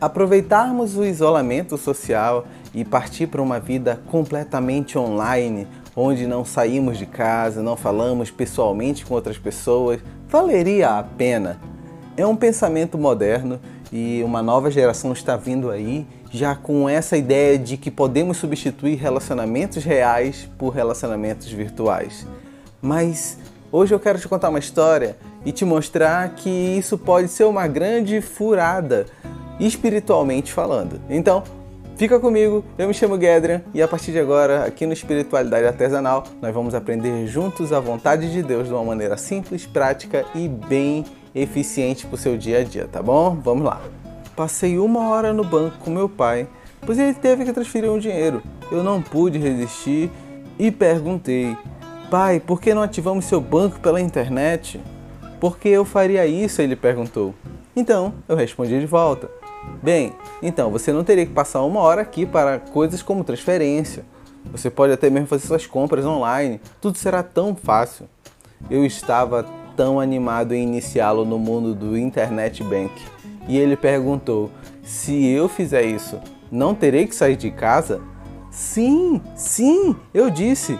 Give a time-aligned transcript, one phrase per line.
[0.00, 7.06] aproveitarmos o isolamento social e partir para uma vida completamente online, onde não saímos de
[7.06, 11.58] casa, não falamos pessoalmente com outras pessoas, valeria a pena.
[12.16, 13.60] É um pensamento moderno
[13.92, 18.96] e uma nova geração está vindo aí já com essa ideia de que podemos substituir
[18.96, 22.26] relacionamentos reais por relacionamentos virtuais.
[22.82, 23.38] Mas
[23.72, 27.66] hoje eu quero te contar uma história e te mostrar que isso pode ser uma
[27.66, 29.06] grande furada,
[29.60, 31.00] espiritualmente falando.
[31.08, 31.42] Então,
[31.96, 36.24] fica comigo, eu me chamo Gedrian e a partir de agora, aqui no Espiritualidade Artesanal,
[36.40, 41.04] nós vamos aprender juntos a vontade de Deus de uma maneira simples, prática e bem
[41.34, 43.36] eficiente para o seu dia a dia, tá bom?
[43.42, 43.80] Vamos lá.
[44.36, 46.46] Passei uma hora no banco com meu pai,
[46.86, 48.42] pois ele teve que transferir um dinheiro.
[48.70, 50.10] Eu não pude resistir
[50.58, 51.56] e perguntei:
[52.10, 54.80] Pai, por que não ativamos seu banco pela internet?
[55.40, 56.62] Por que eu faria isso?
[56.62, 57.34] Ele perguntou.
[57.74, 59.30] Então eu respondi de volta:
[59.82, 60.12] Bem,
[60.42, 64.04] então você não teria que passar uma hora aqui para coisas como transferência.
[64.50, 66.60] Você pode até mesmo fazer suas compras online.
[66.80, 68.08] Tudo será tão fácil.
[68.70, 69.44] Eu estava
[69.76, 72.92] tão animado em iniciá-lo no mundo do Internet Bank
[73.46, 74.50] e ele perguntou:
[74.82, 76.18] Se eu fizer isso,
[76.50, 78.00] não terei que sair de casa?
[78.50, 80.78] Sim, sim, eu disse.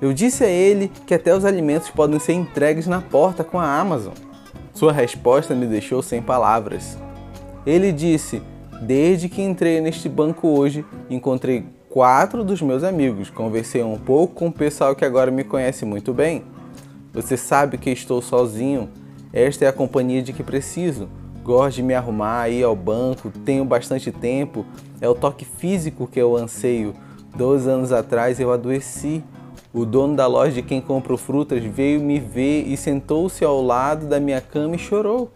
[0.00, 3.78] Eu disse a ele que até os alimentos podem ser entregues na porta com a
[3.78, 4.14] Amazon.
[4.72, 6.96] Sua resposta me deixou sem palavras.
[7.68, 8.40] Ele disse:
[8.80, 14.46] Desde que entrei neste banco hoje, encontrei quatro dos meus amigos, conversei um pouco com
[14.46, 16.44] o pessoal que agora me conhece muito bem.
[17.12, 18.88] Você sabe que estou sozinho,
[19.34, 21.10] esta é a companhia de que preciso
[21.44, 24.64] gosto de me arrumar, ir ao banco, tenho bastante tempo,
[24.98, 26.94] é o toque físico que eu anseio.
[27.36, 29.22] Dois anos atrás eu adoeci.
[29.72, 34.06] O dono da loja de quem compro frutas veio me ver e sentou-se ao lado
[34.06, 35.30] da minha cama e chorou.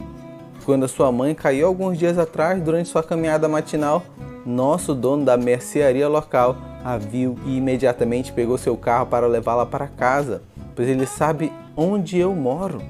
[0.64, 4.02] Quando a sua mãe caiu alguns dias atrás durante sua caminhada matinal,
[4.46, 9.86] nosso dono da mercearia local a viu e imediatamente pegou seu carro para levá-la para
[9.86, 10.42] casa,
[10.74, 12.80] pois ele sabe onde eu moro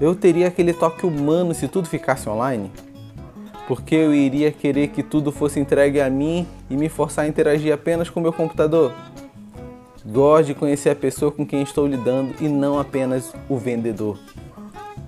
[0.00, 2.70] eu teria aquele toque humano se tudo ficasse online?
[3.66, 7.74] Porque eu iria querer que tudo fosse entregue a mim e me forçar a interagir
[7.74, 8.92] apenas com meu computador?
[10.06, 14.16] Gosto de conhecer a pessoa com quem estou lidando e não apenas o vendedor.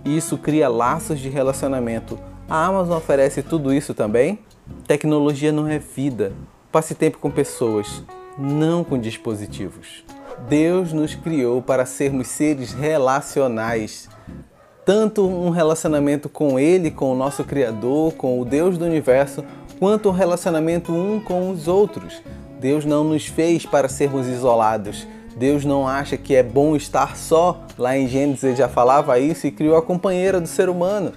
[0.04, 2.18] Isso cria laços de relacionamento.
[2.48, 4.38] A Amazon oferece tudo isso também?
[4.86, 6.32] Tecnologia não é vida.
[6.72, 8.02] Passe tempo com pessoas,
[8.38, 10.04] não com dispositivos.
[10.48, 14.08] Deus nos criou para sermos seres relacionais
[14.84, 19.44] tanto um relacionamento com Ele, com o nosso Criador, com o Deus do universo,
[19.78, 22.20] quanto um relacionamento um com os outros.
[22.58, 25.06] Deus não nos fez para sermos isolados.
[25.36, 27.64] Deus não acha que é bom estar só.
[27.78, 31.12] Lá em Gênesis ele já falava isso e criou a companheira do ser humano.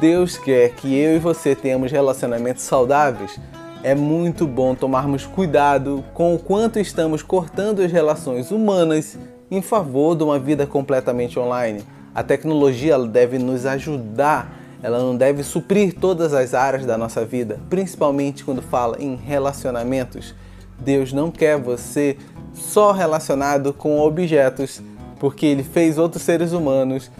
[0.00, 3.38] Deus quer que eu e você tenhamos relacionamentos saudáveis.
[3.82, 9.18] É muito bom tomarmos cuidado com o quanto estamos cortando as relações humanas
[9.50, 11.84] em favor de uma vida completamente online.
[12.14, 14.52] A tecnologia deve nos ajudar,
[14.82, 20.34] ela não deve suprir todas as áreas da nossa vida, principalmente quando fala em relacionamentos.
[20.78, 22.16] Deus não quer você
[22.54, 24.82] só relacionado com objetos,
[25.18, 27.10] porque Ele fez outros seres humanos.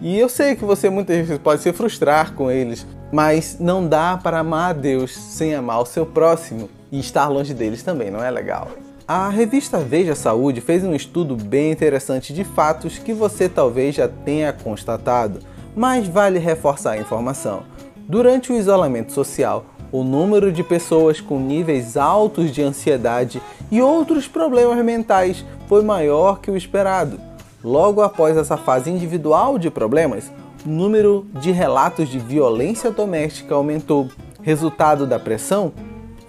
[0.00, 4.16] E eu sei que você muitas vezes pode se frustrar com eles, mas não dá
[4.16, 8.22] para amar a Deus sem amar o seu próximo e estar longe deles também, não
[8.22, 8.68] é legal?
[9.06, 14.06] A revista Veja Saúde fez um estudo bem interessante de fatos que você talvez já
[14.06, 15.40] tenha constatado,
[15.74, 17.62] mas vale reforçar a informação.
[17.96, 23.40] Durante o isolamento social, o número de pessoas com níveis altos de ansiedade
[23.70, 27.20] e outros problemas mentais foi maior que o esperado.
[27.62, 30.30] Logo após essa fase individual de problemas,
[30.64, 34.08] o número de relatos de violência doméstica aumentou,
[34.42, 35.72] resultado da pressão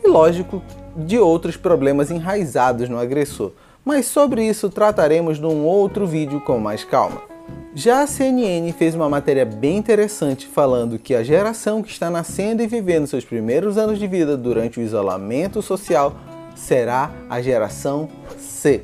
[0.04, 0.62] e, lógico,
[0.96, 3.52] de outros problemas enraizados no agressor,
[3.86, 7.29] mas sobre isso trataremos num outro vídeo com mais calma.
[7.76, 12.64] Já a CNN fez uma matéria bem interessante falando que a geração que está nascendo
[12.64, 16.16] e vivendo seus primeiros anos de vida durante o isolamento social
[16.56, 18.84] será a geração C.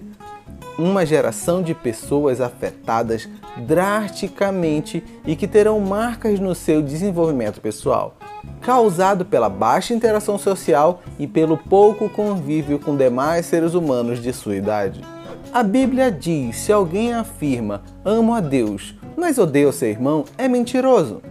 [0.77, 3.27] Uma geração de pessoas afetadas
[3.57, 8.15] drasticamente e que terão marcas no seu desenvolvimento pessoal
[8.61, 14.55] causado pela baixa interação social e pelo pouco convívio com demais seres humanos de sua
[14.55, 15.14] idade.
[15.55, 20.49] A Bíblia diz: se alguém afirma amo a Deus, mas odeia o seu irmão, é
[20.49, 21.21] mentiroso.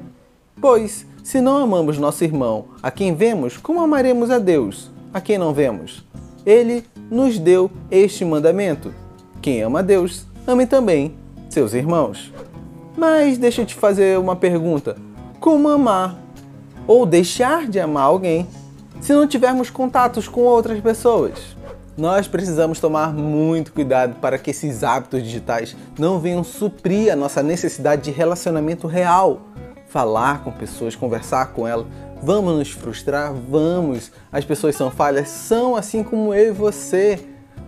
[0.59, 5.37] Pois, se não amamos nosso irmão, a quem vemos, como amaremos a Deus, a quem
[5.37, 6.07] não vemos?
[6.47, 8.95] Ele nos deu este mandamento:
[9.43, 11.15] quem ama a Deus, ame também
[11.51, 12.33] seus irmãos.
[12.97, 14.97] Mas deixa eu te fazer uma pergunta:
[15.39, 16.19] como amar
[16.87, 18.47] ou deixar de amar alguém
[19.03, 21.54] se não tivermos contatos com outras pessoas.
[21.97, 27.41] Nós precisamos tomar muito cuidado para que esses hábitos digitais não venham suprir a nossa
[27.41, 29.43] necessidade de relacionamento real.
[29.87, 31.87] Falar com pessoas, conversar com elas.
[32.21, 33.33] Vamos nos frustrar?
[33.33, 34.11] Vamos.
[34.33, 35.29] As pessoas são falhas?
[35.29, 37.21] São assim como eu e você.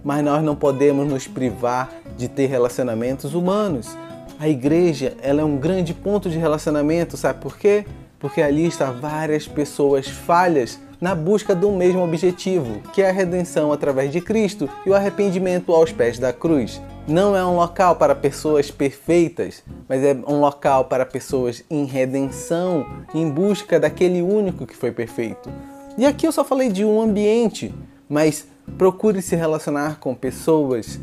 [0.02, 3.96] Mas nós não podemos nos privar de ter relacionamentos humanos.
[4.40, 7.86] A igreja ela é um grande ponto de relacionamento, sabe por quê?
[8.18, 13.72] Porque ali está várias pessoas falhas na busca do mesmo objetivo, que é a redenção
[13.72, 16.80] através de Cristo e o arrependimento aos pés da cruz.
[17.06, 22.86] Não é um local para pessoas perfeitas, mas é um local para pessoas em redenção,
[23.14, 25.48] em busca daquele único que foi perfeito.
[25.96, 27.74] E aqui eu só falei de um ambiente,
[28.08, 28.46] mas
[28.76, 30.98] procure se relacionar com pessoas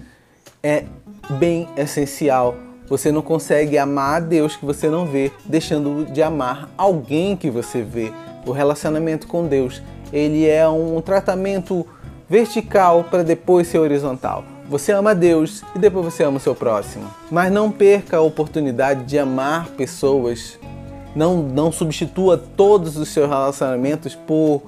[0.61, 0.85] é
[1.39, 2.55] bem essencial.
[2.87, 7.49] Você não consegue amar a Deus que você não vê, deixando de amar alguém que
[7.49, 8.11] você vê
[8.45, 9.81] o relacionamento com Deus,
[10.11, 11.85] ele é um tratamento
[12.29, 14.43] vertical para depois ser horizontal.
[14.69, 17.09] Você ama Deus e depois você ama o seu próximo.
[17.29, 20.57] Mas não perca a oportunidade de amar pessoas.
[21.15, 24.63] Não, não substitua todos os seus relacionamentos por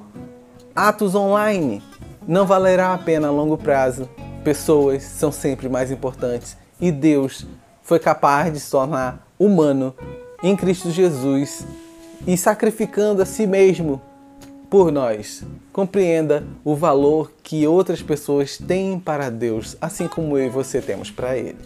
[0.75, 1.81] atos online.
[2.27, 4.09] Não valerá a pena a longo prazo.
[4.43, 7.47] Pessoas são sempre mais importantes e Deus
[7.81, 9.95] foi capaz de se tornar humano
[10.43, 11.65] em Cristo Jesus
[12.25, 14.01] e sacrificando a si mesmo
[14.69, 15.43] por nós.
[15.71, 21.11] Compreenda o valor que outras pessoas têm para Deus, assim como eu e você temos
[21.11, 21.57] para Ele.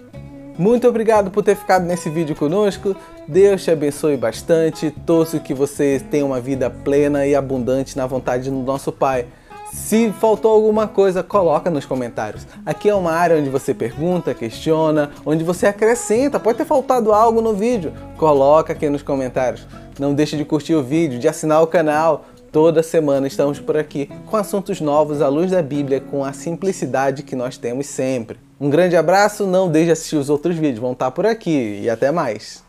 [0.58, 2.94] Muito obrigado por ter ficado nesse vídeo conosco.
[3.26, 4.92] Deus te abençoe bastante.
[5.06, 9.26] Torço que você tenha uma vida plena e abundante na vontade do nosso Pai.
[9.72, 12.46] Se faltou alguma coisa, coloca nos comentários.
[12.66, 16.40] Aqui é uma área onde você pergunta, questiona, onde você acrescenta.
[16.40, 19.68] Pode ter faltado algo no vídeo, coloca aqui nos comentários.
[20.00, 22.26] Não deixe de curtir o vídeo, de assinar o canal.
[22.52, 27.24] Toda semana estamos por aqui com assuntos novos à luz da Bíblia, com a simplicidade
[27.24, 28.40] que nós temos sempre.
[28.60, 31.90] Um grande abraço, não deixe de assistir os outros vídeos, vão estar por aqui e
[31.90, 32.69] até mais.